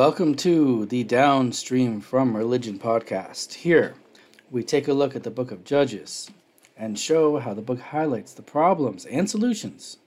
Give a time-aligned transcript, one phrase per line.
[0.00, 3.52] Welcome to the Downstream from Religion podcast.
[3.52, 3.92] Here,
[4.50, 6.30] we take a look at the book of Judges
[6.74, 9.98] and show how the book highlights the problems and solutions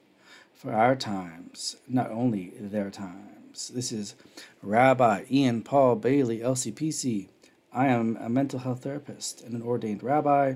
[0.52, 3.70] for our times, not only their times.
[3.70, 4.16] This is
[4.64, 7.28] Rabbi Ian Paul Bailey, LCPC.
[7.72, 10.56] I am a mental health therapist and an ordained rabbi,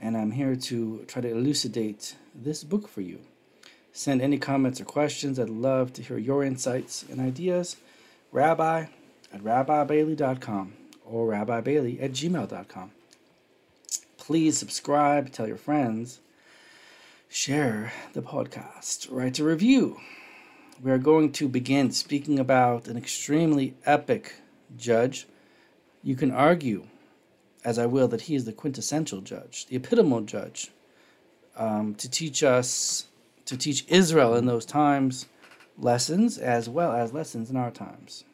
[0.00, 3.20] and I'm here to try to elucidate this book for you.
[3.92, 5.38] Send any comments or questions.
[5.38, 7.76] I'd love to hear your insights and ideas.
[8.34, 8.86] Rabbi
[9.32, 10.72] at rabbibailey.com
[11.06, 12.90] or rabbibailey at gmail.com.
[14.16, 16.18] Please subscribe, tell your friends,
[17.28, 20.00] share the podcast, write a review.
[20.82, 24.34] We are going to begin speaking about an extremely epic
[24.76, 25.28] judge.
[26.02, 26.88] You can argue,
[27.64, 30.72] as I will, that he is the quintessential judge, the epitomal judge,
[31.56, 33.06] um, to teach us
[33.44, 35.26] to teach Israel in those times
[35.78, 38.24] lessons as well as lessons in our times.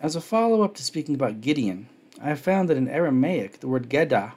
[0.00, 1.88] As a follow up to speaking about Gideon,
[2.20, 4.32] I found that in Aramaic the word Geda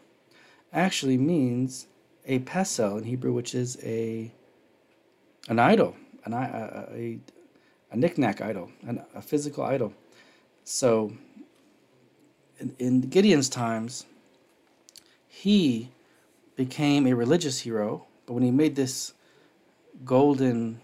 [0.71, 1.87] actually means
[2.25, 4.31] a pesel in Hebrew, which is a
[5.47, 7.19] an idol, an, uh, a, a,
[7.91, 9.93] a knickknack idol, an, a physical idol.
[10.63, 11.13] So
[12.59, 14.05] in, in Gideon's times,
[15.27, 15.91] he
[16.55, 19.13] became a religious hero, but when he made this
[20.03, 20.81] golden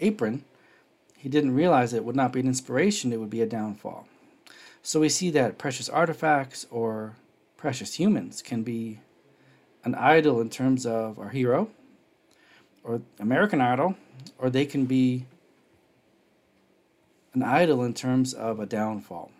[0.00, 0.44] apron,
[1.16, 4.08] he didn't realize it would not be an inspiration, it would be a downfall.
[4.82, 7.16] So we see that precious artifacts or
[7.56, 9.00] precious humans can be
[9.84, 11.68] an idol in terms of our hero
[12.82, 13.96] or American Idol,
[14.38, 15.26] or they can be
[17.34, 19.30] an idol in terms of a downfall.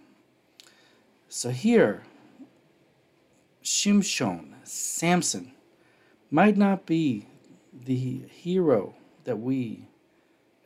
[1.28, 2.02] So here,
[3.64, 5.52] Shimshon, Samson,
[6.30, 7.26] might not be
[7.72, 8.94] the hero
[9.24, 9.86] that we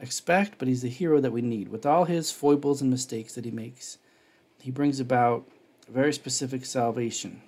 [0.00, 1.68] expect, but he's the hero that we need.
[1.68, 3.98] With all his foibles and mistakes that he makes,
[4.60, 5.46] he brings about
[5.88, 7.42] a very specific salvation.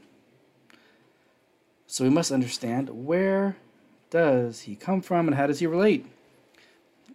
[1.86, 3.56] So we must understand where
[4.10, 6.06] does he come from and how does he relate?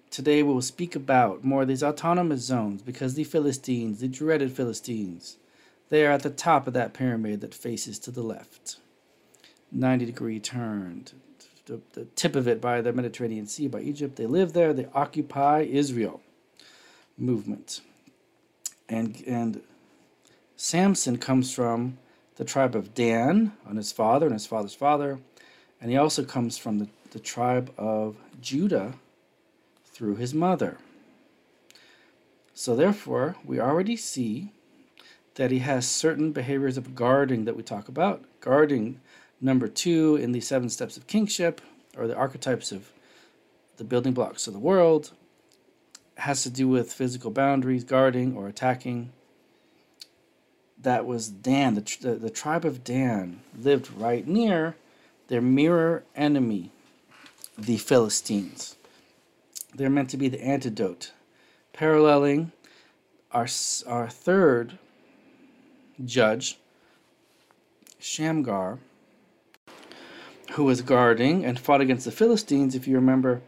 [0.09, 4.51] Today we will speak about more of these autonomous zones because the Philistines, the dreaded
[4.51, 5.37] Philistines,
[5.89, 8.77] they are at the top of that pyramid that faces to the left.
[9.71, 11.13] 90 degree turned
[11.65, 14.15] the, the tip of it by the Mediterranean Sea, by Egypt.
[14.15, 14.73] They live there.
[14.73, 16.21] They occupy Israel
[17.17, 17.81] movement.
[18.89, 19.61] And, and
[20.55, 21.97] Samson comes from
[22.35, 25.19] the tribe of Dan on his father and his father's father.
[25.79, 28.93] And he also comes from the, the tribe of Judah
[29.85, 30.77] through his mother.
[32.53, 34.51] So, therefore, we already see
[35.35, 38.23] that he has certain behaviors of guarding that we talk about.
[38.41, 38.99] Guarding
[39.41, 41.61] Number two, in the seven steps of kingship,
[41.97, 42.91] or the archetypes of
[43.77, 45.11] the building blocks of the world,
[46.17, 49.11] has to do with physical boundaries, guarding or attacking.
[50.79, 51.73] That was Dan.
[51.73, 54.75] The, the, the tribe of Dan lived right near
[55.27, 56.69] their mirror enemy,
[57.57, 58.75] the Philistines.
[59.73, 61.13] They're meant to be the antidote,
[61.73, 62.51] paralleling
[63.31, 63.47] our,
[63.87, 64.77] our third
[66.03, 66.59] judge,
[67.99, 68.79] Shamgar
[70.51, 73.41] who was guarding and fought against the Philistines, if you remember,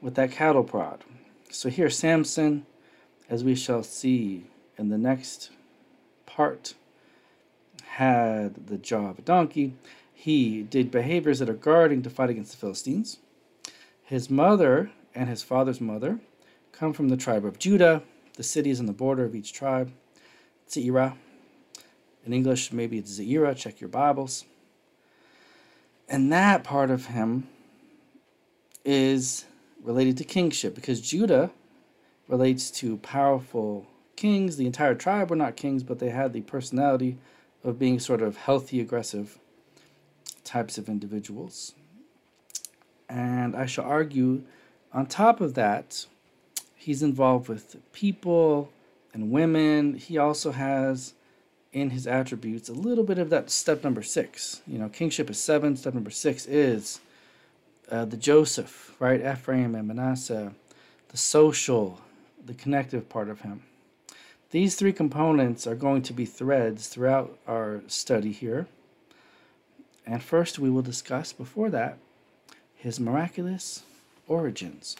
[0.00, 1.04] with that cattle prod.
[1.50, 2.64] So here, Samson,
[3.28, 4.46] as we shall see
[4.78, 5.50] in the next
[6.24, 6.74] part,
[7.84, 9.74] had the jaw of a donkey.
[10.14, 13.18] He did behaviors that are guarding to fight against the Philistines.
[14.02, 16.20] His mother and his father's mother
[16.72, 18.02] come from the tribe of Judah.
[18.34, 19.92] The city is on the border of each tribe.
[20.68, 21.16] Zeirah.
[22.24, 23.56] In English, maybe it's Zeirah.
[23.56, 24.44] Check your Bibles.
[26.08, 27.48] And that part of him
[28.84, 29.44] is
[29.82, 31.50] related to kingship because Judah
[32.28, 34.56] relates to powerful kings.
[34.56, 37.18] The entire tribe were not kings, but they had the personality
[37.64, 39.38] of being sort of healthy, aggressive
[40.44, 41.74] types of individuals.
[43.08, 44.42] And I shall argue,
[44.92, 46.06] on top of that,
[46.74, 48.70] he's involved with people
[49.12, 49.94] and women.
[49.94, 51.14] He also has
[51.76, 54.62] in his attributes a little bit of that step number six.
[54.66, 57.00] You know, kingship is seven, step number six is
[57.90, 59.20] uh, the Joseph, right?
[59.20, 60.54] Ephraim and Manasseh,
[61.10, 62.00] the social,
[62.46, 63.62] the connective part of him.
[64.52, 68.66] These three components are going to be threads throughout our study here.
[70.06, 71.98] And first, we will discuss before that
[72.74, 73.82] his miraculous
[74.26, 74.96] origins.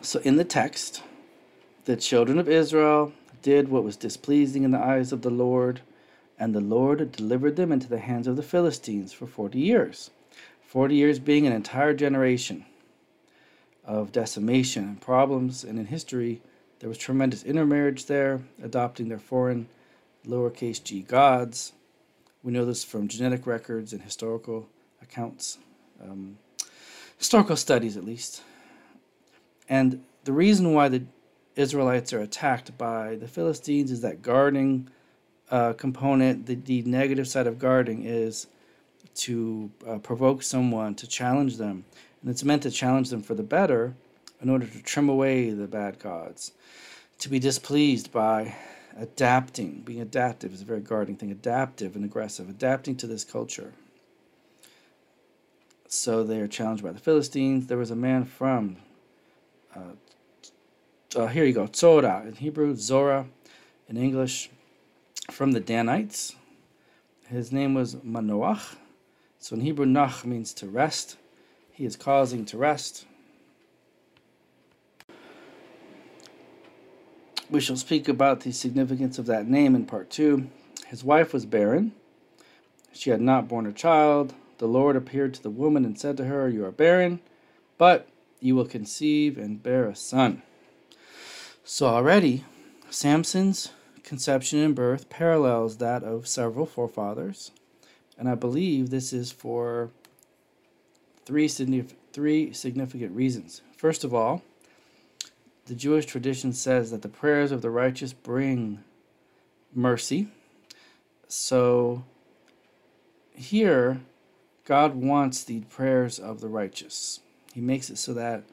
[0.00, 1.02] So, in the text,
[1.84, 3.12] the children of Israel
[3.44, 5.82] did what was displeasing in the eyes of the Lord,
[6.38, 10.10] and the Lord delivered them into the hands of the Philistines for forty years.
[10.66, 12.64] Forty years being an entire generation
[13.84, 16.40] of decimation and problems, and in history,
[16.84, 19.68] There was tremendous intermarriage there, adopting their foreign
[20.26, 21.72] lowercase g gods.
[22.42, 24.68] We know this from genetic records and historical
[25.00, 25.56] accounts,
[26.02, 26.36] um,
[27.16, 28.42] historical studies at least.
[29.66, 31.04] And the reason why the
[31.56, 34.88] Israelites are attacked by the Philistines is that guarding
[35.50, 38.46] uh, component, the, the negative side of guarding is
[39.14, 41.84] to uh, provoke someone, to challenge them.
[42.22, 43.94] And it's meant to challenge them for the better
[44.40, 46.52] in order to trim away the bad gods,
[47.18, 48.54] to be displeased by
[48.96, 49.82] adapting.
[49.84, 53.72] Being adaptive is a very guarding thing, adaptive and aggressive, adapting to this culture.
[55.86, 57.68] So they are challenged by the Philistines.
[57.68, 58.76] There was a man from,
[59.74, 59.92] uh,
[61.16, 63.26] uh, here you go, Tzora in Hebrew, Zora
[63.88, 64.50] in English,
[65.30, 66.34] from the Danites.
[67.28, 68.76] His name was Manoach.
[69.38, 71.16] So in Hebrew, Nach means to rest.
[71.72, 73.06] He is causing to rest.
[77.50, 80.48] We shall speak about the significance of that name in part two.
[80.86, 81.92] His wife was barren.
[82.92, 84.34] She had not borne a child.
[84.58, 87.20] The Lord appeared to the woman and said to her, You are barren,
[87.76, 88.08] but
[88.40, 90.42] you will conceive and bear a son.
[91.66, 92.44] So already,
[92.90, 93.70] Samson's
[94.02, 97.52] conception and birth parallels that of several forefathers,
[98.18, 99.88] and I believe this is for
[101.24, 103.62] three, three significant reasons.
[103.78, 104.42] First of all,
[105.64, 108.84] the Jewish tradition says that the prayers of the righteous bring
[109.74, 110.28] mercy.
[111.28, 112.04] So
[113.34, 114.02] here,
[114.66, 117.20] God wants the prayers of the righteous.
[117.54, 118.44] He makes it so that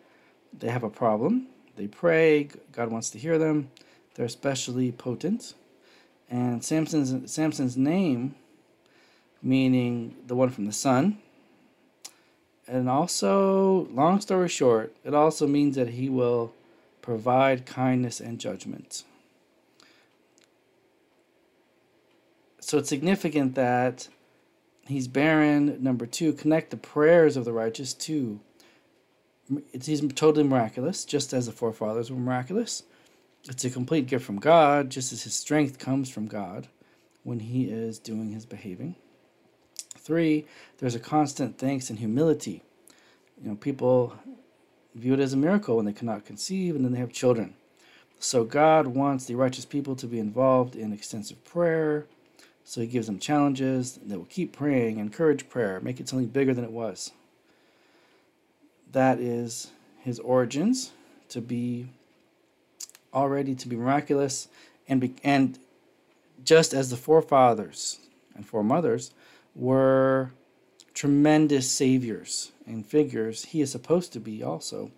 [0.58, 1.48] they have a problem.
[1.76, 3.70] They pray, God wants to hear them.
[4.16, 5.54] They're especially potent.
[6.30, 8.36] And Samson's Samson's name,
[9.42, 11.18] meaning the one from the sun.
[12.68, 16.54] And also, long story short, it also means that he will
[17.02, 19.04] provide kindness and judgment.
[22.62, 24.08] So it's significant that
[24.88, 25.84] he's barren.
[25.84, 28.40] Number two, connect the prayers of the righteous to.
[29.74, 32.84] It's, he's totally miraculous, just as the forefathers were miraculous.
[33.48, 36.68] It's a complete gift from God, just as his strength comes from God
[37.24, 38.96] when he is doing his behaving.
[39.98, 40.46] Three,
[40.78, 42.64] there's a constant thanks and humility.
[43.42, 44.16] You know, people
[44.96, 47.56] view it as a miracle when they cannot conceive and then they have children.
[48.20, 52.06] So God wants the righteous people to be involved in extensive prayer.
[52.64, 54.00] So he gives them challenges.
[54.04, 57.12] They will keep praying, encourage prayer, make it something bigger than it was.
[58.92, 60.92] That is his origins
[61.30, 61.88] to be
[63.14, 64.48] already to be miraculous
[64.88, 65.60] and be, and
[66.44, 68.00] just as the forefathers
[68.36, 69.12] and foremothers
[69.56, 70.32] were
[70.94, 74.92] tremendous saviors and figures, he is supposed to be also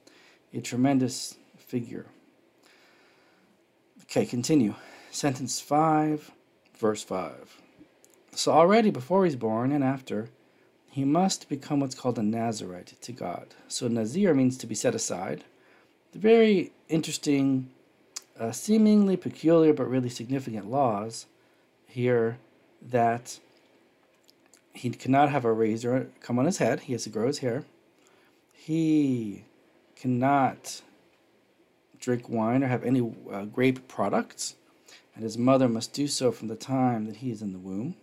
[0.54, 2.06] a tremendous figure.
[4.04, 4.76] Okay, continue.
[5.12, 6.32] Sentence 5,
[6.78, 7.58] verse 5.
[8.32, 10.30] So already before he's born and after,
[10.94, 13.48] he must become what's called a Nazarite to God.
[13.68, 15.44] So Nazir means to be set aside.
[16.12, 17.72] The very interesting,
[18.40, 21.26] uh, seemingly peculiar but really significant laws
[21.88, 22.38] here
[22.80, 23.40] that
[24.76, 26.82] he cannot have a razor come on his head.
[26.82, 27.66] He has to grow his hair.
[28.52, 29.46] He
[29.96, 30.84] cannot
[32.00, 34.58] drink wine or have any uh, grape products,
[35.16, 37.96] and his mother must do so from the time that he is in the womb.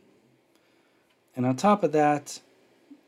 [1.37, 2.41] And on top of that,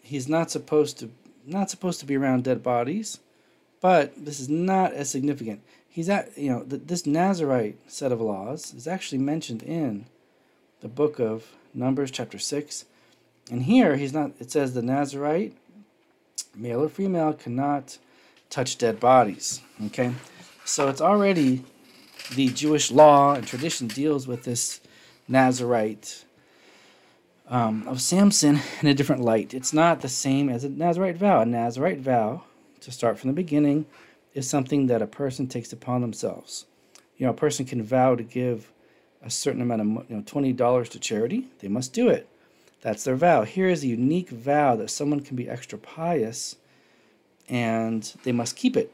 [0.03, 1.11] he's not supposed to
[1.47, 3.19] not supposed to be around dead bodies,
[3.81, 5.63] but this is not as significant.
[5.89, 10.07] He's at you know th- this Nazarite set of laws is actually mentioned in
[10.81, 12.85] the book of Numbers, chapter six,
[13.51, 14.33] and here he's not.
[14.39, 15.55] It says the Nazarite,
[16.55, 17.99] male or female, cannot
[18.51, 19.61] touch dead bodies.
[19.87, 20.13] Okay,
[20.65, 21.65] so it's already
[22.35, 24.81] the Jewish law and tradition deals with this
[25.29, 26.25] Nazarite
[27.53, 29.53] um, of Samson in a different light.
[29.55, 31.43] It's not the same as a Nazarite vow.
[31.43, 32.45] A Nazarite vow,
[32.81, 33.85] to start from the beginning,
[34.33, 36.65] is something that a person takes upon themselves.
[37.19, 38.73] You know, a person can vow to give
[39.23, 41.47] a certain amount of you know twenty dollars to charity.
[41.61, 42.27] They must do it.
[42.81, 43.43] That's their vow.
[43.43, 46.57] Here is a unique vow that someone can be extra pious
[47.49, 48.93] and they must keep it,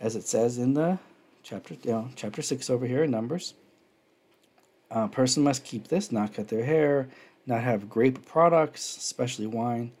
[0.00, 0.98] as it says in the
[1.42, 3.54] chapter, you know, chapter 6 over here in Numbers.
[4.90, 7.08] A person must keep this, not cut their hair,
[7.46, 9.92] not have grape products, especially wine,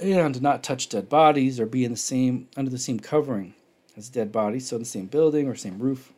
[0.00, 3.54] and not touch dead bodies or be in the same under the same covering
[3.96, 6.12] as dead bodies, so in the same building or same roof,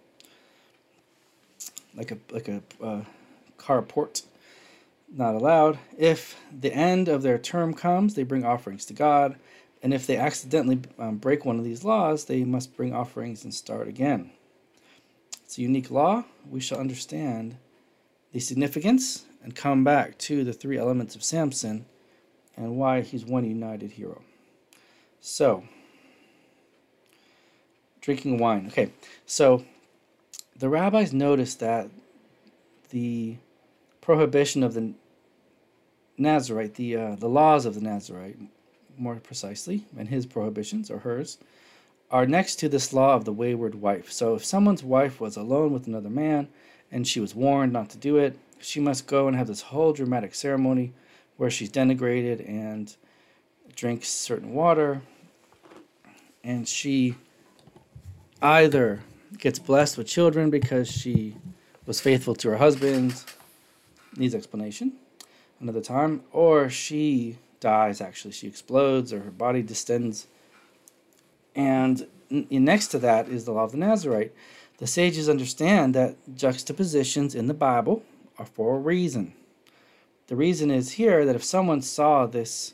[1.97, 3.03] like a like a uh,
[3.59, 4.23] carport
[5.17, 5.79] not allowed.
[5.97, 9.37] If the end of their term comes, they bring offerings to God.
[9.83, 13.53] And if they accidentally um, break one of these laws, they must bring offerings and
[13.53, 14.31] start again.
[15.45, 16.25] It's a unique law.
[16.49, 17.57] We shall understand
[18.35, 21.87] the significance and come back to the three elements of Samson
[22.57, 24.23] and why he's one united hero.
[25.21, 25.63] So,
[28.01, 28.67] drinking wine.
[28.67, 28.91] Okay,
[29.25, 29.65] so
[30.59, 31.89] the rabbis noticed that
[32.91, 33.37] the
[34.01, 34.95] prohibition of the
[36.19, 38.37] Nazarite, the uh, the laws of the Nazarite,
[38.99, 41.39] more precisely, and his prohibitions or hers,
[42.11, 44.11] are next to this law of the wayward wife.
[44.11, 46.49] So if someone's wife was alone with another man
[46.95, 49.93] and she was warned not to do it, she must go and have this whole
[49.93, 50.93] dramatic ceremony
[51.37, 52.97] where she's denigrated and
[53.75, 55.03] drinks certain water.
[56.45, 57.17] And she
[58.41, 59.01] either
[59.37, 61.37] gets blessed with children because she
[61.85, 63.25] was faithful to her husband
[64.17, 64.93] needs explanation
[65.61, 68.31] another time or she dies actually.
[68.31, 70.29] She explodes or her body distends.
[71.57, 74.33] And next to that is the law of the nazarite
[74.79, 78.03] the sages understand that juxtapositions in the bible
[78.39, 79.33] are for a reason
[80.27, 82.73] the reason is here that if someone saw this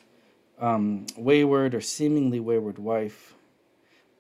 [0.61, 3.35] um, wayward or seemingly wayward wife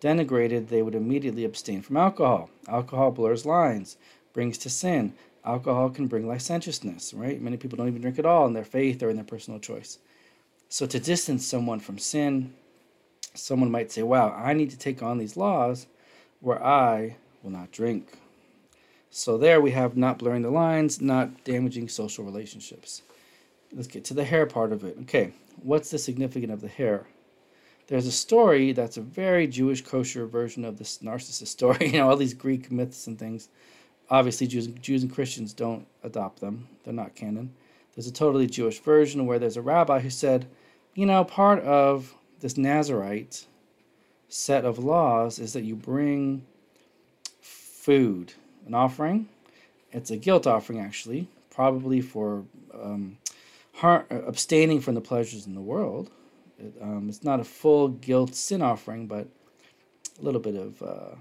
[0.00, 2.50] denigrated, they would immediately abstain from alcohol.
[2.66, 3.96] Alcohol blurs lines,
[4.32, 5.12] brings to sin.
[5.44, 7.40] Alcohol can bring licentiousness, right?
[7.40, 9.98] Many people don't even drink at all in their faith or in their personal choice.
[10.68, 12.54] So, to distance someone from sin,
[13.34, 15.86] someone might say, Wow, I need to take on these laws
[16.40, 18.18] where I will not drink.
[19.10, 23.02] So, there we have not blurring the lines, not damaging social relationships.
[23.72, 24.96] Let's get to the hair part of it.
[25.02, 25.32] Okay,
[25.62, 27.06] what's the significance of the hair?
[27.88, 31.86] There's a story that's a very Jewish kosher version of this Narcissus story.
[31.90, 33.48] you know, all these Greek myths and things.
[34.08, 37.52] Obviously, Jews, Jews and Christians don't adopt them, they're not canon.
[37.94, 40.46] There's a totally Jewish version where there's a rabbi who said,
[40.94, 43.46] you know, part of this Nazarite
[44.28, 46.46] set of laws is that you bring
[47.80, 48.34] food,
[48.66, 49.28] an offering.
[49.90, 52.44] It's a guilt offering, actually, probably for
[52.74, 53.16] um,
[53.82, 56.10] abstaining from the pleasures in the world.
[56.58, 59.26] It, um, it's not a full guilt sin offering, but
[60.20, 61.14] a little bit of uh,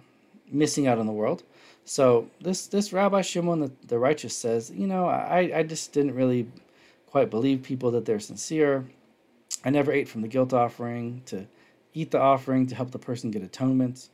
[0.52, 1.44] missing out on the world.
[1.86, 6.14] So this this Rabbi Shimon the, the righteous says, you know, I, I just didn't
[6.14, 6.46] really
[7.08, 8.86] quite believe people that they're sincere.
[9.64, 11.48] I never ate from the guilt offering to
[11.94, 14.10] eat the offering to help the person get atonement.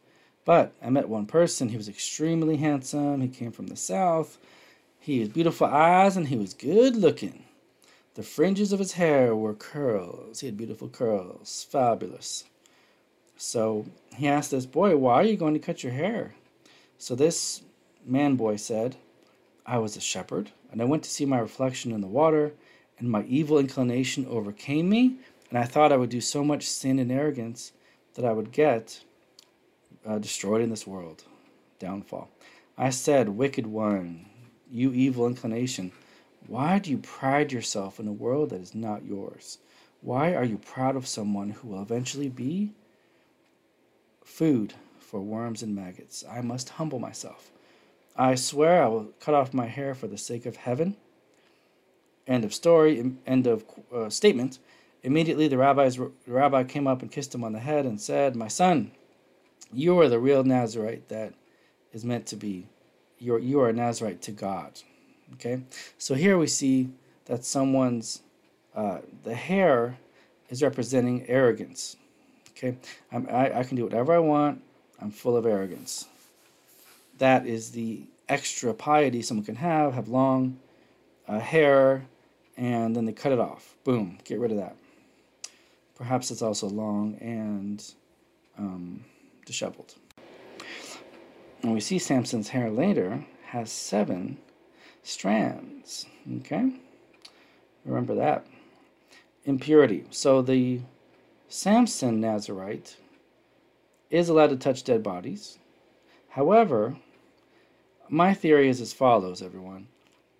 [0.45, 1.69] But I met one person.
[1.69, 3.21] He was extremely handsome.
[3.21, 4.37] He came from the south.
[4.99, 7.43] He had beautiful eyes and he was good looking.
[8.13, 10.39] The fringes of his hair were curls.
[10.39, 11.65] He had beautiful curls.
[11.69, 12.45] Fabulous.
[13.35, 16.35] So he asked this boy, Why are you going to cut your hair?
[16.97, 17.61] So this
[18.05, 18.95] man boy said,
[19.65, 22.53] I was a shepherd, and I went to see my reflection in the water,
[22.97, 25.15] and my evil inclination overcame me,
[25.49, 27.73] and I thought I would do so much sin and arrogance
[28.13, 29.01] that I would get
[30.05, 31.24] uh, destroyed in this world.
[31.79, 32.29] Downfall.
[32.77, 34.25] I said, Wicked one,
[34.69, 35.91] you evil inclination,
[36.47, 39.57] why do you pride yourself in a world that is not yours?
[40.01, 42.74] Why are you proud of someone who will eventually be
[44.24, 46.24] food for worms and maggots?
[46.29, 47.51] I must humble myself.
[48.15, 50.95] I swear I will cut off my hair for the sake of heaven.
[52.27, 53.13] End of story.
[53.25, 54.59] End of uh, statement.
[55.03, 58.35] Immediately, the, rabbi's, the rabbi came up and kissed him on the head and said,
[58.35, 58.91] My son,
[59.74, 61.34] you are the real Nazarite that
[61.93, 62.67] is meant to be.
[63.19, 64.79] You're, you are a Nazarite to God.
[65.34, 65.63] Okay,
[65.98, 66.89] so here we see
[67.25, 68.22] that someone's
[68.75, 69.98] uh, the hair
[70.50, 71.95] is representing arrogance.
[72.51, 72.77] Okay,
[73.12, 74.62] I'm, I, I can do whatever I want.
[75.01, 76.07] I'm full of arrogance.
[77.17, 79.93] That is the extra piety someone can have.
[79.93, 80.60] Have long
[81.27, 82.05] uh, hair,
[82.57, 83.75] and then they cut it off.
[83.84, 84.75] Boom, get rid of that.
[85.95, 87.84] Perhaps it's also long and
[88.57, 89.03] um,
[89.45, 89.95] disheveled.
[91.61, 94.37] And we see Samson's hair later has seven
[95.03, 96.05] strands.
[96.37, 96.73] Okay?
[97.85, 98.45] Remember that.
[99.45, 100.05] Impurity.
[100.09, 100.81] So the
[101.47, 102.97] Samson Nazarite
[104.09, 105.57] is allowed to touch dead bodies.
[106.29, 106.97] However,
[108.09, 109.87] my theory is as follows, everyone.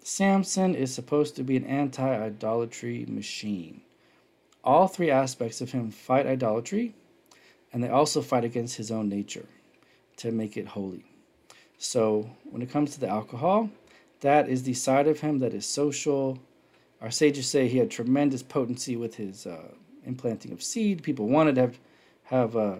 [0.02, 3.82] Samson is supposed to be an anti idolatry machine.
[4.64, 6.96] All three aspects of him fight idolatry,
[7.76, 9.46] and they also fight against his own nature
[10.16, 11.04] to make it holy.
[11.78, 13.70] So, when it comes to the alcohol,
[14.22, 16.40] that is the side of him that is social.
[17.02, 19.68] Our sages say he had tremendous potency with his uh,
[20.06, 21.04] implanting of seed.
[21.04, 21.80] People wanted to have,
[22.24, 22.76] have uh,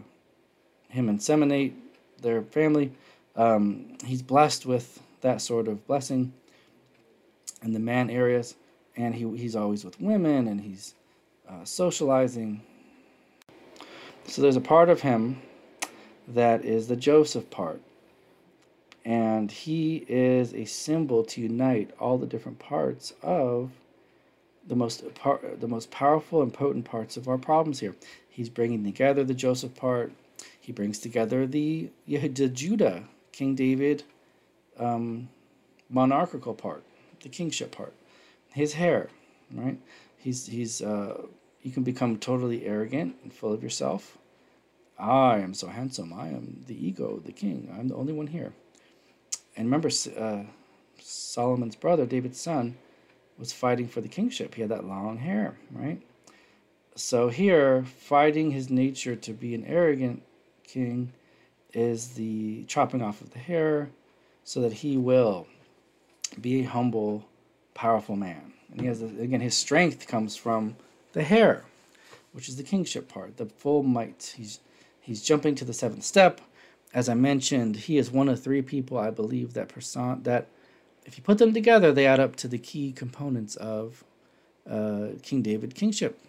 [0.88, 1.74] him inseminate
[2.22, 2.94] their family.
[3.36, 6.32] Um, he's blessed with that sort of blessing
[7.64, 8.56] in the man areas,
[8.96, 10.96] and he, he's always with women and he's
[11.50, 12.62] uh, socializing.
[14.28, 15.42] So there's a part of him
[16.28, 17.82] that is the Joseph part.
[19.06, 23.72] and he is a symbol to unite all the different parts of
[24.68, 25.04] the most
[25.60, 27.96] the most powerful and potent parts of our problems here.
[28.30, 30.12] He's bringing together the Joseph part.
[30.60, 34.04] He brings together the, the Judah, King David,
[34.80, 35.30] um,
[35.90, 36.84] monarchical part,
[37.22, 37.94] the kingship part.
[38.54, 39.10] His hair,
[39.54, 39.80] right?
[40.18, 41.22] He's he's uh,
[41.66, 44.20] you can become totally arrogant and full of yourself.
[45.00, 46.14] I am so handsome.
[46.14, 47.74] I am the ego, the king.
[47.76, 48.54] I'm the only one here.
[49.58, 50.44] And remember, uh,
[51.02, 52.78] Solomon's brother, David's son,
[53.40, 54.54] was fighting for the kingship.
[54.54, 56.00] He had that long hair, right?
[56.94, 60.22] So here, fighting his nature to be an arrogant
[60.66, 61.14] king
[61.74, 63.90] is the chopping off of the hair
[64.44, 65.48] so that he will
[66.40, 67.26] be a humble,
[67.74, 68.54] powerful man.
[68.70, 70.76] And he has, again, his strength comes from
[71.16, 71.64] the hair,
[72.34, 74.34] which is the kingship part, the full might.
[74.38, 74.60] He's,
[75.00, 76.42] he's jumping to the seventh step.
[76.94, 80.48] As I mentioned, he is one of three people I believe that person that
[81.06, 84.04] if you put them together, they add up to the key components of
[84.70, 86.20] uh, King David kingship,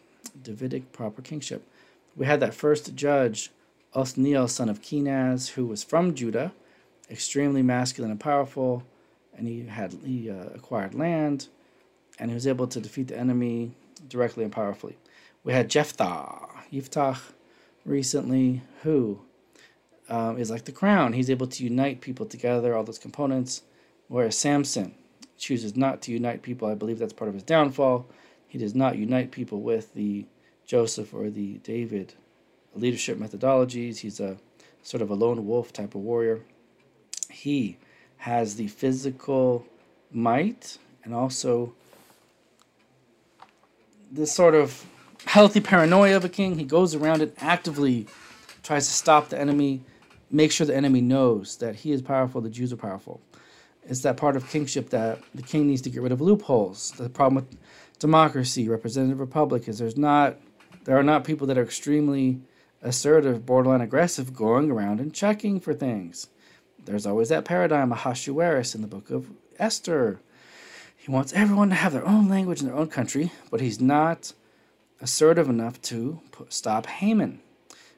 [0.41, 1.67] Davidic proper kingship.
[2.15, 3.51] We had that first judge,
[3.93, 6.53] Othniel, son of Kenaz, who was from Judah,
[7.11, 8.85] extremely masculine and powerful,
[9.37, 11.49] and he had he uh, acquired land,
[12.21, 13.73] and he was able to defeat the enemy
[14.09, 14.97] directly and powerfully.
[15.45, 17.21] We had Jephthah, Yiftach,
[17.85, 19.21] recently, who
[20.09, 21.13] um, is like the crown.
[21.13, 23.63] He's able to unite people together, all those components
[24.09, 24.95] Whereas Samson
[25.37, 28.07] chooses not to unite people, I believe that's part of his downfall.
[28.47, 30.27] He does not unite people with the
[30.65, 32.15] Joseph or the David
[32.75, 33.99] leadership methodologies.
[33.99, 34.37] He's a
[34.83, 36.43] sort of a lone wolf type of warrior.
[37.31, 37.79] He
[38.19, 39.67] has the physical
[40.13, 41.75] might and also
[44.17, 44.85] this sort of
[45.27, 46.59] healthy paranoia of a king.
[46.59, 48.07] He goes around and actively
[48.63, 49.83] tries to stop the enemy,
[50.31, 53.21] make sure the enemy knows that he is powerful, the Jews are powerful.
[53.85, 56.91] It's that part of kingship that the king needs to get rid of loopholes.
[56.93, 57.59] The problem with
[57.99, 60.37] democracy, representative republic, is there's not
[60.85, 62.41] there are not people that are extremely
[62.83, 66.29] assertive, borderline aggressive, going around and checking for things.
[66.85, 70.21] There's always that paradigm of Ahasuerus in the book of Esther.
[71.07, 74.33] He wants everyone to have their own language in their own country, but he's not
[75.01, 77.39] assertive enough to put, stop Haman.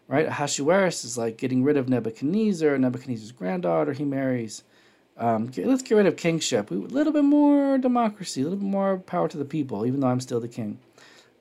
[0.09, 0.27] Right?
[0.27, 4.62] Ahasuerus is like getting rid of Nebuchadnezzar, Nebuchadnezzar's granddaughter he marries.
[5.16, 6.71] Um, let's get rid of kingship.
[6.71, 10.09] A little bit more democracy, a little bit more power to the people, even though
[10.09, 10.79] I'm still the king.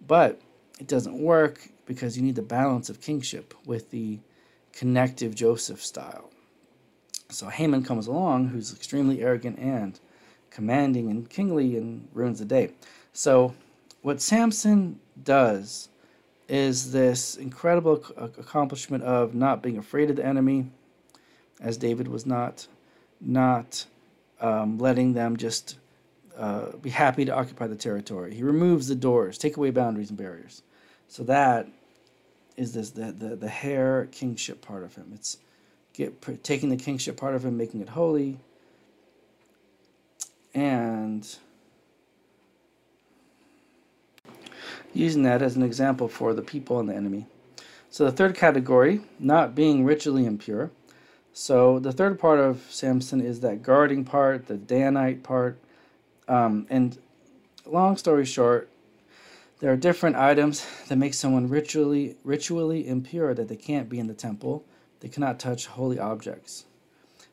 [0.08, 0.40] But
[0.80, 4.20] it doesn't work because you need the balance of kingship with the
[4.72, 6.30] connective Joseph style.
[7.28, 10.00] So Haman comes along, who's extremely arrogant and
[10.50, 12.72] commanding and kingly, and ruins the day.
[13.14, 13.54] So
[14.02, 15.90] what Samson does
[16.48, 20.68] is this incredible accomplishment of not being afraid of the enemy,
[21.60, 22.68] as David was not
[23.20, 23.86] not
[24.40, 25.78] um, letting them just
[26.38, 28.36] uh, be happy to occupy the territory.
[28.36, 30.62] He removes the doors, take away boundaries and barriers.
[31.08, 31.68] So that
[32.56, 35.12] is this the the, the hair kingship part of him.
[35.14, 35.38] It's
[35.94, 38.40] get taking the kingship part of him, making it holy,
[40.58, 41.38] and
[44.92, 47.28] using that as an example for the people and the enemy.
[47.92, 50.72] So the third category, not being ritually impure,
[51.32, 55.60] so the third part of Samson is that guarding part, the Danite part.
[56.28, 56.98] Um, and
[57.64, 58.68] long story short,
[59.60, 64.08] there are different items that make someone ritually ritually impure that they can't be in
[64.08, 64.66] the temple.
[65.02, 66.66] They cannot touch holy objects.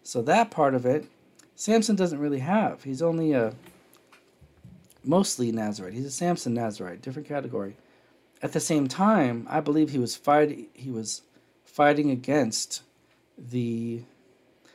[0.02, 1.06] So that part of it,
[1.56, 2.82] Samson doesn't really have.
[2.82, 3.54] He's only a
[5.04, 5.92] mostly Nazarite.
[5.92, 7.76] He's a Samson Nazarite, different category.
[8.42, 11.22] At the same time, I believe he was fight he was
[11.64, 12.82] fighting against
[13.38, 14.02] the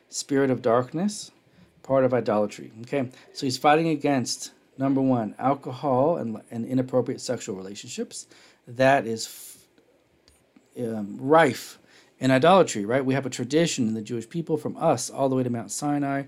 [0.09, 1.31] spirit of darkness,
[1.83, 2.71] part of idolatry.
[2.81, 8.27] Okay, so he's fighting against number one, alcohol and, and inappropriate sexual relationships.
[8.67, 9.57] That is
[10.79, 11.77] um, rife
[12.19, 13.03] in idolatry, right?
[13.03, 15.71] We have a tradition in the Jewish people from us all the way to Mount
[15.71, 16.23] Sinai.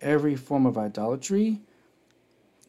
[0.00, 1.60] Every form of idolatry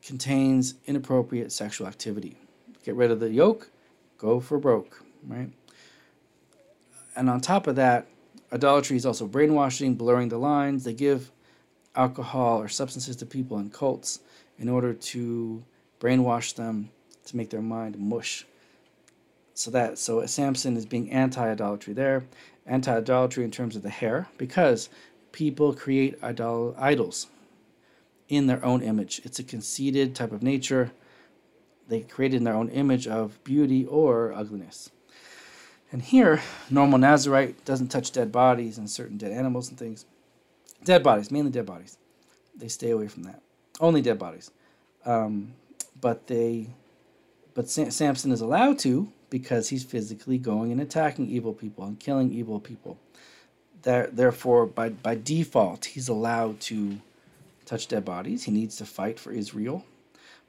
[0.02, 2.38] contains inappropriate sexual activity.
[2.84, 3.70] Get rid of the yoke,
[4.18, 5.50] go for broke, right?
[7.16, 8.08] And on top of that,
[8.52, 10.84] Idolatry is also brainwashing, blurring the lines.
[10.84, 11.32] They give
[11.96, 14.20] alcohol or substances to people in cults
[14.58, 15.64] in order to
[16.00, 16.90] brainwash them
[17.26, 18.46] to make their mind mush.
[19.54, 22.24] So that so Samson is being anti-idolatry there,
[22.66, 24.90] anti-idolatry in terms of the hair, because
[25.32, 27.28] people create idol idols
[28.28, 29.22] in their own image.
[29.24, 30.92] It's a conceited type of nature.
[31.88, 34.92] They create in their own image of beauty or ugliness.
[35.92, 40.06] And here, normal Nazarite doesn't touch dead bodies and certain dead animals and things.
[40.84, 41.98] dead bodies, mainly dead bodies.
[42.56, 43.42] They stay away from that.
[43.80, 44.52] Only dead bodies.
[45.06, 45.54] Um,
[46.00, 46.68] but they,
[47.54, 52.00] but Sam- Samson is allowed to because he's physically going and attacking evil people and
[52.00, 53.00] killing evil people.
[53.84, 57.00] There, therefore, by by default, he's allowed to
[57.66, 58.44] touch dead bodies.
[58.44, 59.86] He needs to fight for Israel.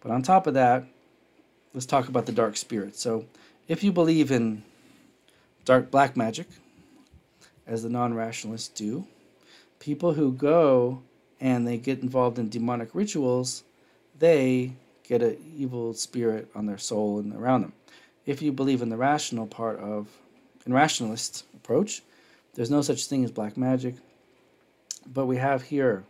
[0.00, 0.84] But on top of that,
[1.74, 2.96] let's talk about the dark spirit.
[2.96, 3.26] So,
[3.68, 4.62] if you believe in
[5.64, 6.48] dark black magic,
[7.66, 9.06] as the non-rationalists do,
[9.78, 11.02] people who go
[11.40, 13.62] and they get involved in demonic rituals,
[14.18, 14.72] they
[15.04, 17.72] get an evil spirit on their soul and around them.
[18.26, 20.08] If you believe in the rational part of
[20.66, 22.02] in rationalist approach,
[22.60, 23.94] there's no such thing as black magic.
[25.06, 26.04] But we have here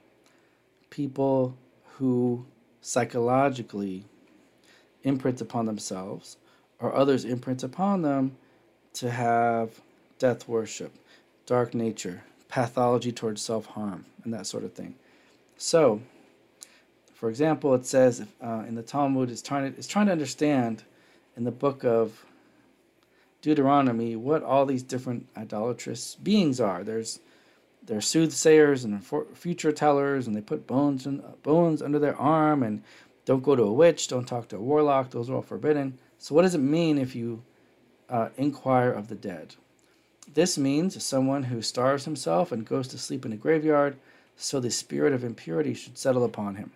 [0.90, 1.56] people
[1.92, 2.44] who
[2.80, 4.04] psychologically
[5.04, 6.38] imprint upon themselves
[6.80, 8.36] or others imprint upon them
[8.94, 9.80] to have
[10.18, 10.92] death worship,
[11.46, 14.96] dark nature, pathology towards self harm, and that sort of thing.
[15.56, 16.02] So,
[17.14, 20.82] for example, it says uh, in the Talmud, it's trying, to, it's trying to understand
[21.36, 22.24] in the book of
[23.42, 26.84] Deuteronomy what all these different idolatrous beings are.
[26.84, 27.20] There's
[27.82, 32.82] they're soothsayers and future tellers, and they put bones in, bones under their arm, and
[33.24, 35.10] don't go to a witch, don't talk to a warlock.
[35.10, 35.98] Those are all forbidden.
[36.18, 37.42] So, what does it mean if you
[38.08, 39.54] uh, inquire of the dead?
[40.32, 43.96] This means someone who starves himself and goes to sleep in a graveyard,
[44.36, 46.70] so the spirit of impurity should settle upon him.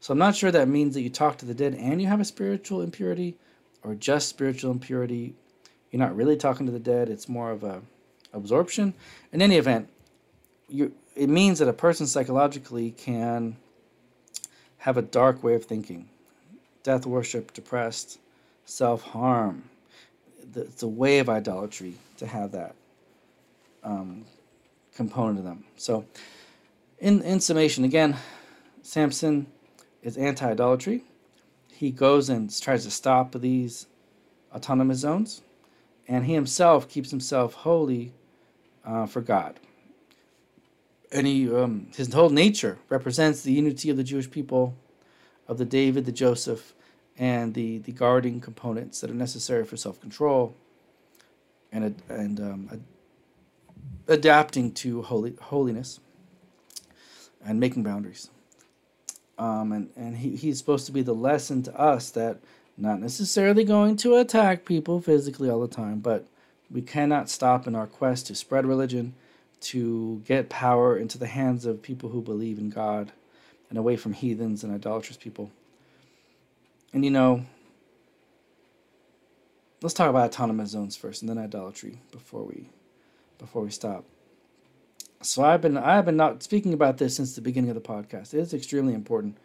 [0.00, 2.20] So, I'm not sure that means that you talk to the dead and you have
[2.20, 3.36] a spiritual impurity,
[3.82, 5.34] or just spiritual impurity.
[5.90, 7.08] You're not really talking to the dead.
[7.08, 7.82] It's more of a
[8.32, 8.94] absorption.
[9.32, 9.88] In any event,
[10.68, 13.56] you it means that a person psychologically can
[14.78, 16.08] have a dark way of thinking,
[16.82, 18.18] death worship, depressed,
[18.64, 19.64] self harm.
[20.54, 22.74] It's a way of idolatry to have that
[23.82, 24.24] um,
[24.94, 25.64] component of them.
[25.76, 26.04] So,
[26.98, 28.16] in in summation, again,
[28.82, 29.46] Samson
[30.02, 31.04] is anti idolatry.
[31.72, 33.86] He goes and tries to stop these
[34.52, 35.42] autonomous zones,
[36.08, 38.12] and he himself keeps himself holy
[38.84, 39.60] uh, for God
[41.12, 44.76] and he um, his whole nature represents the unity of the Jewish people,
[45.46, 46.74] of the David, the Joseph,
[47.16, 50.54] and the the guarding components that are necessary for self control,
[51.72, 52.84] and and um,
[54.06, 56.00] adapting to holy holiness,
[57.44, 58.30] and making boundaries.
[59.38, 62.38] Um, and and he, he's supposed to be the lesson to us that
[62.78, 66.26] not necessarily going to attack people physically all the time, but
[66.70, 69.14] we cannot stop in our quest to spread religion
[69.60, 73.12] to get power into the hands of people who believe in God
[73.68, 75.50] and away from heathens and idolatrous people.
[76.92, 77.44] And you know,
[79.82, 82.68] let's talk about autonomous zones first and then idolatry before we
[83.38, 84.04] before we stop.
[85.20, 88.34] So I've been I've been not speaking about this since the beginning of the podcast.
[88.34, 89.36] It is extremely important.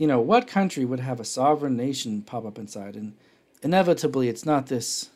[0.00, 2.96] You know, what country would have a sovereign nation pop up inside?
[2.96, 3.12] And
[3.62, 5.10] inevitably it's not this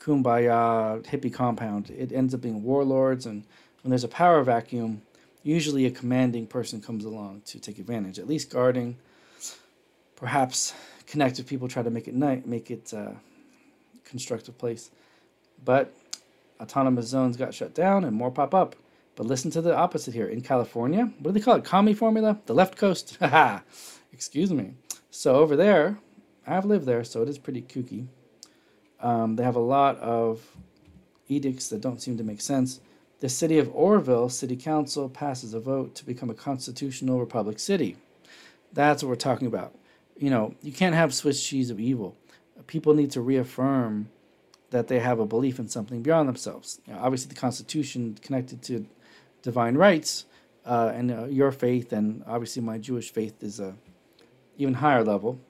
[0.00, 1.90] kumbaya hippie compound.
[1.90, 3.44] It ends up being warlords and
[3.82, 5.02] when there's a power vacuum,
[5.44, 8.96] usually a commanding person comes along to take advantage, at least guarding,
[10.16, 10.74] perhaps
[11.06, 13.12] connect with people, try to make it night, make it uh,
[14.04, 14.90] constructive place.
[15.64, 15.94] But
[16.60, 18.74] autonomous zones got shut down and more pop up.
[19.14, 20.26] But listen to the opposite here.
[20.26, 21.62] In California, what do they call it?
[21.62, 22.44] Commiefornia?
[22.46, 23.16] The left coast.
[23.20, 23.60] Haha.
[24.18, 24.74] Excuse me.
[25.12, 25.98] So over there,
[26.44, 28.08] I've lived there, so it is pretty kooky.
[29.00, 30.42] Um, they have a lot of
[31.28, 32.80] edicts that don't seem to make sense
[33.20, 37.96] the city of Oroville City Council passes a vote to become a constitutional republic city.
[38.72, 39.72] That's what we're talking about.
[40.16, 42.16] You know, you can't have Swiss cheese of evil.
[42.66, 44.08] People need to reaffirm
[44.70, 46.80] that they have a belief in something beyond themselves.
[46.86, 48.86] You know, obviously, the Constitution connected to
[49.42, 50.26] divine rights
[50.66, 53.74] uh, and uh, your faith, and obviously my Jewish faith is a
[54.58, 55.40] even higher level.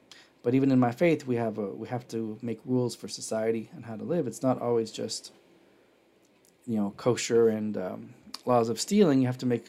[0.44, 3.70] But even in my faith, we have a we have to make rules for society
[3.74, 4.26] and how to live.
[4.26, 5.32] It's not always just
[6.66, 8.14] you know kosher and um,
[8.48, 9.66] laws of stealing, you have to make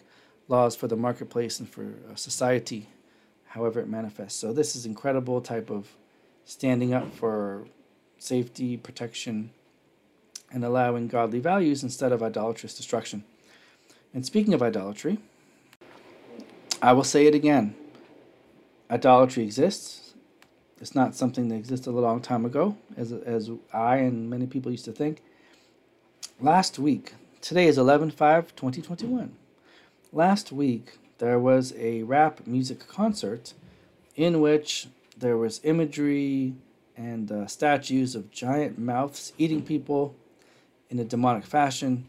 [0.47, 2.87] laws for the marketplace and for uh, society,
[3.47, 4.39] however it manifests.
[4.39, 5.95] So this is incredible type of
[6.45, 7.65] standing up for
[8.17, 9.51] safety, protection,
[10.51, 13.23] and allowing godly values instead of idolatrous destruction.
[14.13, 15.19] And speaking of idolatry,
[16.81, 17.75] I will say it again.
[18.89, 20.13] Idolatry exists.
[20.81, 24.71] It's not something that existed a long time ago, as, as I and many people
[24.71, 25.21] used to think
[26.41, 29.35] last week, today is 11 5 2021.
[30.11, 33.53] Last week, there was a rap music concert
[34.15, 36.53] in which there was imagery
[36.95, 40.15] and uh, statues of giant mouths eating people
[40.89, 42.05] in a demonic fashion.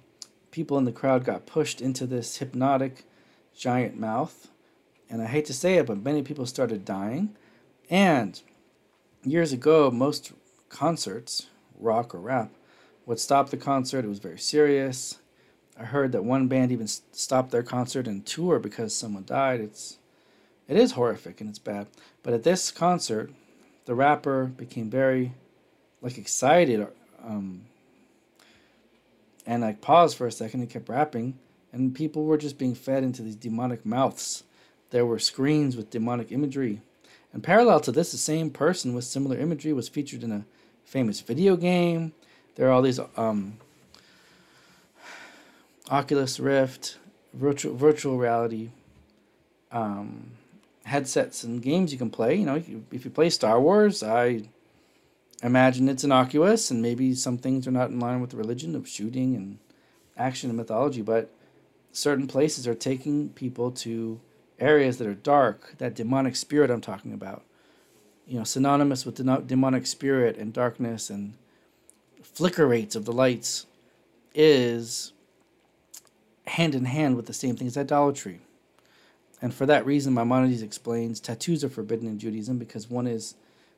[0.51, 3.05] People in the crowd got pushed into this hypnotic
[3.57, 4.49] giant mouth.
[5.11, 7.37] And I hate to say it, but many people started dying.
[7.90, 8.40] And
[9.25, 10.33] years ago, most
[10.68, 12.53] concerts, rock or rap,
[13.05, 14.05] would stop the concert.
[14.05, 15.18] It was very serious.
[15.79, 19.61] I heard that one band even stopped their concert and tour because someone died.
[19.61, 19.99] It's
[20.68, 21.88] it is horrific and it's bad.
[22.23, 23.33] But at this concert,
[23.87, 25.33] the rapper became very
[26.01, 26.87] like excited
[27.25, 27.62] um,
[29.44, 31.38] and like paused for a second and kept rapping
[31.73, 34.44] and people were just being fed into these demonic mouths.
[34.90, 36.81] There were screens with demonic imagery.
[37.33, 40.44] And parallel to this, the same person with similar imagery was featured in a
[40.85, 42.12] famous video game.
[42.57, 43.59] There are all these um,
[45.90, 46.98] Oculus Rift,
[47.33, 48.70] virtual virtual reality
[49.70, 50.33] um,
[50.85, 52.35] headsets and games you can play.
[52.35, 54.42] You know, if you play Star Wars, I
[55.42, 58.88] imagine it's innocuous, and maybe some things are not in line with the religion of
[58.88, 59.59] shooting and
[60.16, 61.31] action and mythology, but
[61.92, 64.20] certain places are taking people to
[64.61, 67.42] areas that are dark, that demonic spirit I'm talking about.
[68.27, 71.35] You know, synonymous with demonic spirit and darkness and
[72.23, 73.66] flicker rates of the lights
[74.35, 75.12] is
[76.46, 78.40] hand in hand with the same thing as idolatry.
[79.42, 83.35] And for that reason, Maimonides explains tattoos are forbidden in Judaism because one is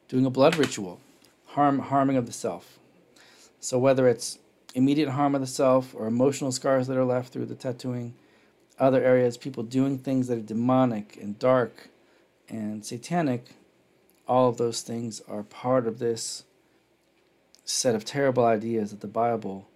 [0.09, 1.01] doing a blood ritual,
[1.47, 2.79] harm harming of the self.
[3.61, 4.39] So whether it's
[4.75, 8.15] immediate harm of the self or emotional scars that are left through the tattooing,
[8.79, 11.89] other areas, people doing things that are demonic and dark
[12.49, 13.55] and satanic,
[14.27, 16.45] all of those things are part of this
[17.65, 19.69] set of terrible ideas that the Bible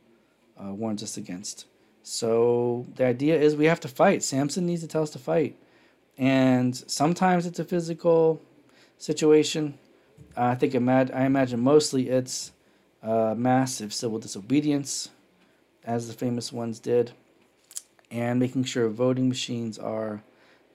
[0.63, 1.67] uh, warns us against.
[2.03, 4.23] So the idea is we have to fight.
[4.23, 5.57] Samson needs to tell us to fight.
[6.19, 8.41] And sometimes it's a physical
[8.99, 9.79] situation.
[10.37, 12.53] I think imag- I imagine mostly it's
[13.03, 15.11] uh, massive civil disobedience,
[15.85, 17.13] as the famous ones did,
[18.11, 20.23] and making sure voting machines are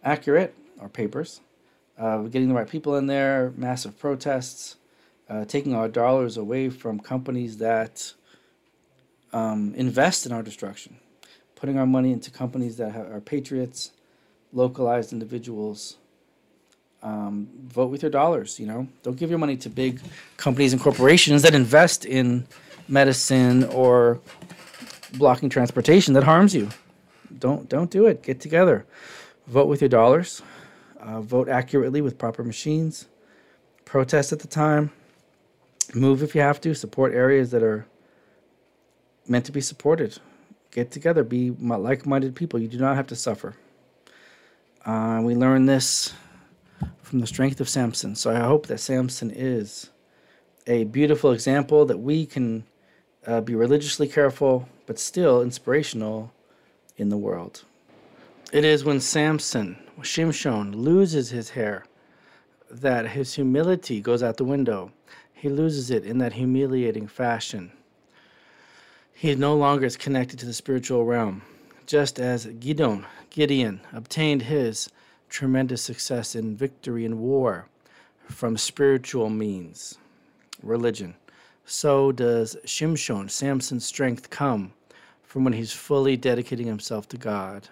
[0.04, 1.42] accurate, or papers,
[1.98, 4.78] uh, getting the right people in there, massive protests,
[5.30, 8.14] uh, taking our dollars away from companies that
[9.32, 10.98] um, invest in our destruction
[11.62, 13.92] putting our money into companies that are patriots,
[14.52, 15.98] localized individuals.
[17.04, 18.60] Um, vote with your dollars.
[18.60, 20.02] You know, don't give your money to big
[20.38, 22.48] companies and corporations that invest in
[22.88, 24.20] medicine or
[25.14, 26.70] blocking transportation that harms you.
[27.40, 28.24] Don't don't do it.
[28.24, 28.86] Get together.
[29.48, 30.42] Vote with your dollars.
[31.00, 33.08] Uh, vote accurately with proper machines.
[33.86, 34.92] Protest at the time.
[35.94, 36.76] Move if you have to.
[36.76, 37.86] Support areas that are
[39.28, 40.20] meant to be supported
[40.72, 42.60] get together, be like minded people.
[42.60, 43.56] You do not have to suffer.
[44.86, 46.14] Uh, we learn this
[47.04, 48.16] from the strength of Samson.
[48.16, 49.90] So I hope that Samson is
[50.66, 52.64] a beautiful example that we can
[53.28, 56.32] uh, be religiously careful, but still inspirational
[56.98, 57.64] in the world.
[58.52, 61.86] It is when Samson, Shimshon, loses his hair
[62.70, 64.92] that his humility goes out the window.
[65.34, 67.72] He loses it in that humiliating fashion.
[69.14, 71.44] He no longer is connected to the spiritual realm,
[71.86, 74.90] just as Gideon, Gideon obtained his
[75.30, 77.68] tremendous success in victory in war
[78.28, 79.98] from spiritual means,
[80.62, 81.16] religion.
[81.66, 84.74] So does Shimshon, Samson's strength, come
[85.32, 87.70] from when he's fully dedicating himself to God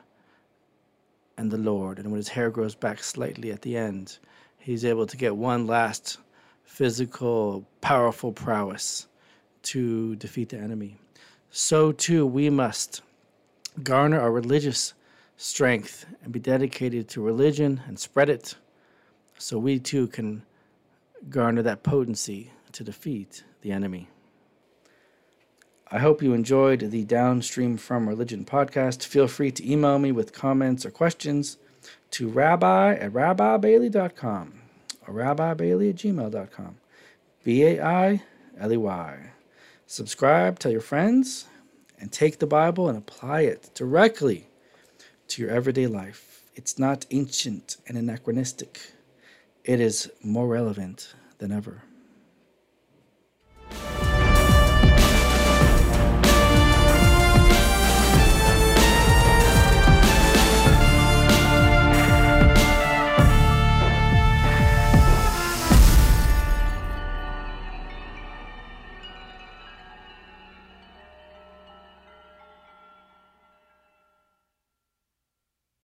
[1.38, 2.00] and the Lord.
[2.00, 4.18] And when his hair grows back slightly at the end,
[4.58, 6.20] he's able to get one last
[6.64, 9.08] physical, powerful prowess
[9.64, 10.98] to defeat the enemy
[11.52, 13.02] so too we must
[13.82, 14.94] garner our religious
[15.38, 18.56] strength and be dedicated to religion and spread it
[19.38, 20.44] so we too can
[21.30, 24.08] garner that potency to defeat the enemy.
[25.92, 29.04] I hope you enjoyed the Downstream from Religion podcast.
[29.04, 31.58] Feel free to email me with comments or questions
[32.12, 34.54] to rabbi at rabbibailey.com
[35.08, 36.78] or rabbibailey at gmail.com.
[37.44, 38.22] B A I
[38.60, 39.32] L E Y.
[39.88, 41.48] Subscribe, tell your friends,
[42.00, 44.46] and take the Bible and apply it directly
[45.30, 46.44] to your everyday life.
[46.54, 48.94] It's not ancient and anachronistic,
[49.64, 51.82] it is more relevant than ever.